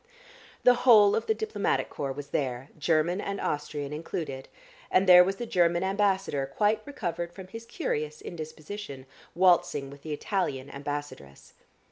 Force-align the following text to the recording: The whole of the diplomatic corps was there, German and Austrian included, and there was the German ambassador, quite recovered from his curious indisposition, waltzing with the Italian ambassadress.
The 0.63 0.73
whole 0.89 1.15
of 1.15 1.27
the 1.27 1.35
diplomatic 1.35 1.91
corps 1.91 2.11
was 2.11 2.29
there, 2.29 2.69
German 2.75 3.21
and 3.21 3.39
Austrian 3.39 3.93
included, 3.93 4.47
and 4.89 5.05
there 5.07 5.23
was 5.23 5.35
the 5.35 5.45
German 5.45 5.83
ambassador, 5.83 6.47
quite 6.47 6.81
recovered 6.87 7.31
from 7.31 7.45
his 7.49 7.67
curious 7.67 8.19
indisposition, 8.19 9.05
waltzing 9.35 9.91
with 9.91 10.01
the 10.01 10.11
Italian 10.11 10.71
ambassadress. 10.71 11.53